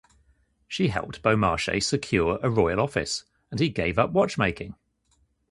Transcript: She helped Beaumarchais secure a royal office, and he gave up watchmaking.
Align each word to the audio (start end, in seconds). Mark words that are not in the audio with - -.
She 0.67 0.87
helped 0.87 1.21
Beaumarchais 1.21 1.83
secure 1.85 2.39
a 2.41 2.49
royal 2.49 2.79
office, 2.79 3.23
and 3.51 3.59
he 3.59 3.69
gave 3.69 3.99
up 3.99 4.09
watchmaking. 4.09 4.73